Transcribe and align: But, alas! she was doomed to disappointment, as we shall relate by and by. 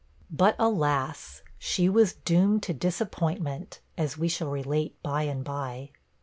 But, 0.31 0.55
alas! 0.57 1.43
she 1.59 1.87
was 1.87 2.13
doomed 2.13 2.63
to 2.63 2.73
disappointment, 2.73 3.81
as 3.99 4.17
we 4.17 4.29
shall 4.29 4.49
relate 4.49 4.97
by 5.03 5.21
and 5.25 5.43
by. 5.43 5.91